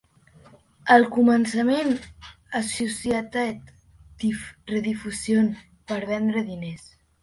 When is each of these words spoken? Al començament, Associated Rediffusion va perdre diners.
Al 0.95 1.05
començament, 1.17 1.93
Associated 2.61 3.73
Rediffusion 4.27 5.57
va 5.65 6.05
perdre 6.13 6.49
diners. 6.55 6.95